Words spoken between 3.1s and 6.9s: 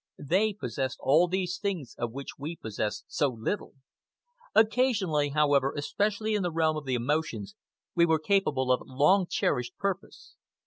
little. Occasionally, however, especially in the realm of